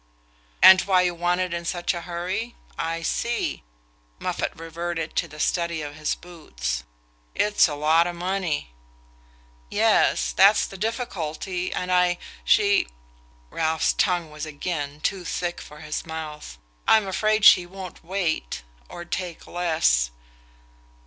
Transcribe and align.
"And 0.63 0.81
why 0.81 1.03
you 1.03 1.13
want 1.13 1.41
it 1.41 1.53
in 1.53 1.63
such 1.63 1.93
a 1.93 2.01
hurry. 2.01 2.55
I 2.75 3.03
see." 3.03 3.61
Moffatt 4.17 4.51
reverted 4.55 5.15
to 5.17 5.27
the 5.27 5.39
study 5.39 5.83
of 5.83 5.93
his 5.93 6.15
boots. 6.15 6.83
"It's 7.35 7.67
a 7.67 7.75
lot 7.75 8.07
of 8.07 8.15
money." 8.15 8.71
"Yes. 9.69 10.31
That's 10.31 10.65
the 10.65 10.75
difficulty. 10.75 11.71
And 11.71 11.91
I...she..." 11.91 12.87
Ralph's 13.51 13.93
tongue 13.93 14.31
was 14.31 14.43
again 14.47 15.01
too 15.01 15.23
thick 15.23 15.61
for 15.61 15.81
his 15.81 16.03
mouth. 16.03 16.57
"I'm 16.87 17.05
afraid 17.07 17.45
she 17.45 17.67
won't 17.67 18.03
wait...or 18.03 19.05
take 19.05 19.45
less..." 19.45 20.09